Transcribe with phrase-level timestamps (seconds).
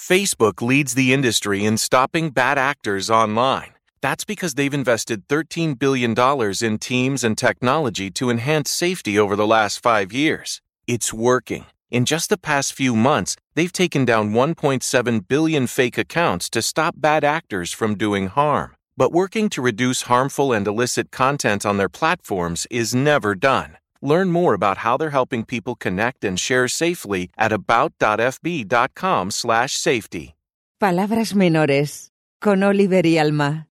[0.00, 3.74] Facebook leads the industry in stopping bad actors online.
[4.00, 6.14] That's because they've invested $13 billion
[6.62, 10.62] in teams and technology to enhance safety over the last five years.
[10.86, 11.66] It's working.
[11.90, 16.94] In just the past few months, they've taken down 1.7 billion fake accounts to stop
[16.96, 18.74] bad actors from doing harm.
[18.96, 23.76] But working to reduce harmful and illicit content on their platforms is never done.
[24.02, 30.34] Learn more about how they're helping people connect and share safely at about.fb.com/safety.
[30.78, 33.66] Palabras menores con Oliver y Alma.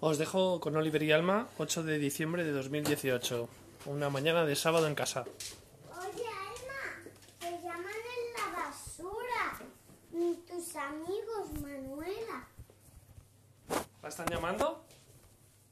[0.00, 3.46] Os dejo con Oliver y Alma, 8 de diciembre de 2018,
[3.86, 5.24] una mañana de sábado en casa.
[5.90, 7.02] Oye, Alma,
[7.38, 9.60] te llaman en la basura.
[10.12, 12.48] Mm, Tus amigos, Manuela.
[14.02, 14.82] ¿La están llamando?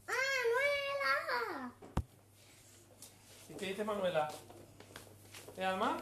[0.06, 1.72] ¡Manuela!
[3.48, 4.26] ¿Y qué dice Manuela?
[5.58, 5.98] ¿Eh, Alma?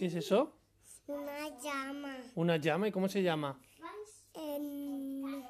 [0.00, 0.56] ¿Qué es eso?
[1.08, 2.88] Una llama ¿Una llama?
[2.88, 3.60] ¿Y cómo se llama?
[4.32, 5.44] en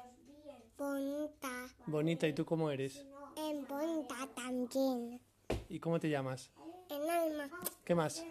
[0.77, 1.69] bonita.
[1.85, 3.05] Bonita, ¿y tú cómo eres?
[3.37, 5.21] En bonita también.
[5.69, 6.51] ¿Y cómo te llamas?
[6.89, 7.49] En alma.
[7.85, 8.25] ¿Qué más?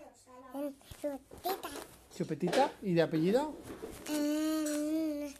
[0.53, 1.71] En frutita.
[2.15, 2.71] ¿Chupetita?
[2.83, 3.55] ¿Y de apellido?
[4.07, 5.35] En...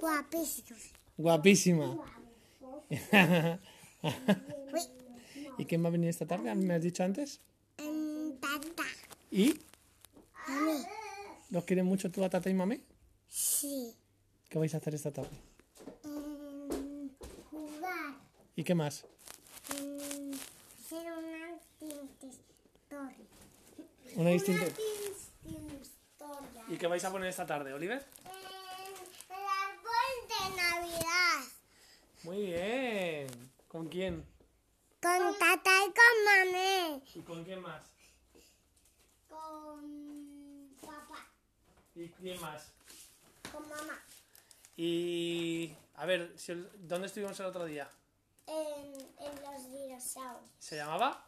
[0.00, 0.92] Guapísimos.
[1.16, 1.98] Guapísima.
[2.60, 2.98] Uy.
[5.58, 6.54] ¿Y quién va a venir esta tarde?
[6.54, 7.40] ¿Me has dicho antes?
[9.30, 9.60] ¿Y?
[10.46, 10.82] A mí.
[11.50, 12.82] ¿Los quieren mucho tú a tata y mami?
[13.28, 13.94] Sí.
[14.48, 15.36] ¿Qué vais a hacer esta tarde?
[16.04, 17.14] En
[17.50, 18.14] jugar.
[18.56, 19.04] ¿Y qué más?
[19.76, 20.32] En
[20.88, 21.50] ser una
[22.22, 23.26] historia.
[24.16, 24.66] Una distinta...
[24.66, 26.64] historia.
[26.68, 28.04] ¿Y qué vais a poner esta tarde, Oliver?
[28.24, 31.44] El árbol de Navidad.
[32.24, 33.28] Muy bien.
[33.68, 34.24] ¿Con quién?
[35.00, 37.02] Con tata y con mamé.
[37.14, 37.97] ¿Y con quién más?
[39.38, 41.24] Con papá.
[41.94, 42.72] ¿Y quién más?
[43.52, 44.02] Con mamá.
[44.76, 45.74] Y...
[45.96, 47.88] A ver, el- ¿dónde estuvimos el otro día?
[48.46, 50.50] En, en los dinosaurios.
[50.58, 51.24] ¿Se llamaba?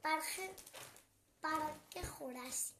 [0.00, 0.54] Parque,
[1.40, 2.78] parque Jurásico.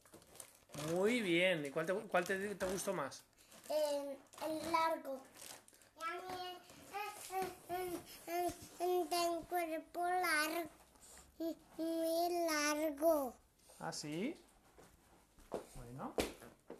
[0.92, 1.64] Muy bien.
[1.66, 3.22] ¿Y cuál te, cuál te, te gustó más?
[3.68, 4.16] En
[4.50, 5.20] el largo.
[5.98, 6.58] Y a mí
[7.30, 7.92] en,
[8.34, 10.70] en, en, en cuerpo largo.
[11.78, 12.96] Muy
[13.82, 13.88] largo.
[13.88, 14.36] ¿Ah, sí?
[15.74, 16.14] Bueno.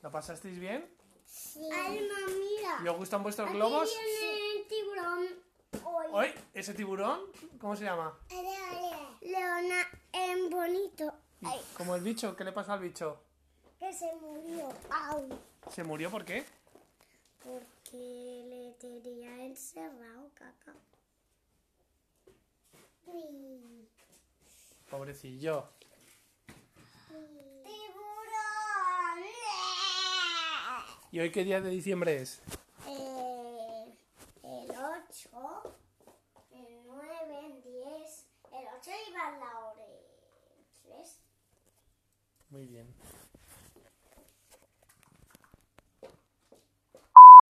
[0.03, 0.89] ¿Lo pasasteis bien?
[1.27, 1.69] Sí.
[1.71, 2.81] Alma, mira.
[2.85, 3.91] ¿Y os gustan vuestros globos?
[3.91, 5.27] viene el tiburón.
[5.85, 6.07] Hoy.
[6.13, 6.29] ¿Hoy?
[6.55, 7.21] ¿Ese tiburón?
[7.61, 8.19] ¿Cómo se llama?
[9.21, 11.13] Leona en bonito.
[11.77, 12.37] Como el bicho.
[12.37, 13.21] ¿Qué le pasa al bicho?
[13.79, 14.69] que se murió.
[14.91, 15.29] Au.
[15.73, 16.45] ¿Se murió por qué?
[17.43, 20.73] Porque le tenía encerrado, caca.
[23.07, 23.89] Uy.
[24.89, 25.69] Pobrecillo.
[31.13, 32.41] ¿Y hoy qué día de diciembre es?
[32.89, 33.95] Eh,
[34.45, 35.29] el 8,
[36.55, 37.07] el 9,
[37.49, 38.27] el 10.
[38.51, 39.83] El 8 iba a la hora
[40.85, 41.21] 3.
[42.49, 42.87] Muy bien.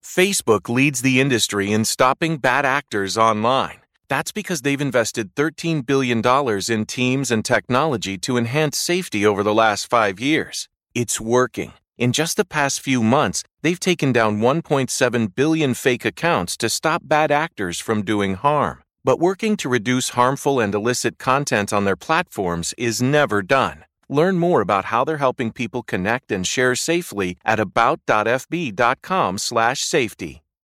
[0.01, 3.83] Facebook leads the industry in stopping bad actors online.
[4.09, 6.21] That's because they've invested $13 billion
[6.69, 10.69] in teams and technology to enhance safety over the last five years.
[10.97, 11.75] It's working.
[12.03, 17.03] In just the past few months, they've taken down 1.7 billion fake accounts to stop
[17.07, 18.83] bad actors from doing harm.
[19.05, 23.85] But working to reduce harmful and illicit content on their platforms is never done.
[24.09, 30.42] Learn more about how they're helping people connect and share safely at about.fb.com/safety.